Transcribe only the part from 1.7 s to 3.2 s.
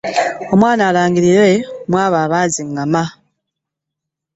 mu abo abaazingama